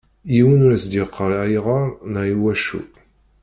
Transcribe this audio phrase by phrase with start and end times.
[0.35, 2.81] Yiwen ur as-d-yeqqar ayɣer neɣ iwacu.